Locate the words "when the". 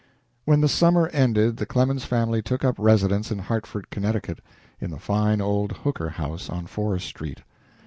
0.45-0.67